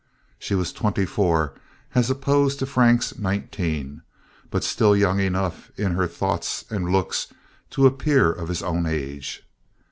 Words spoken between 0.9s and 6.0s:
four as opposed to Frank's nineteen, but still young enough in